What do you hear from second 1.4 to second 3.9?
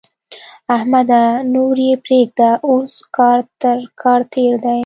نور يې پرېږده؛ اوس کار تر